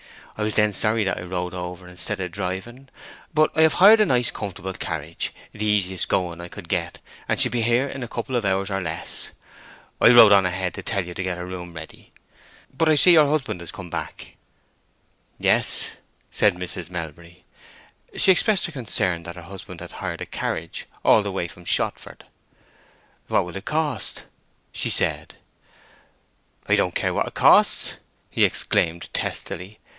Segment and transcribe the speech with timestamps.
[0.35, 2.89] I was then sorry that I rode over instead of driving;
[3.31, 7.61] but I have hired a nice comfortable carriage—the easiest going I could get—and she'll be
[7.61, 9.29] here in a couple of hours or less.
[9.99, 12.11] I rode on ahead to tell you to get her room ready;
[12.75, 14.33] but I see her husband has come back."
[15.37, 15.91] "Yes,"
[16.31, 16.89] said Mrs.
[16.89, 17.45] Melbury.
[18.15, 21.65] She expressed her concern that her husband had hired a carriage all the way from
[21.65, 22.23] Shottsford.
[23.27, 24.23] "What it will cost!"
[24.71, 25.35] she said.
[26.67, 27.97] "I don't care what it costs!"
[28.31, 29.77] he exclaimed, testily.